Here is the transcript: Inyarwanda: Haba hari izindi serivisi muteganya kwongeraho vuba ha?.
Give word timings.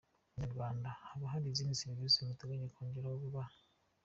Inyarwanda: 0.33 0.89
Haba 1.07 1.25
hari 1.33 1.45
izindi 1.53 1.79
serivisi 1.81 2.27
muteganya 2.27 2.67
kwongeraho 2.73 3.15
vuba 3.23 3.41
ha?. 3.47 3.53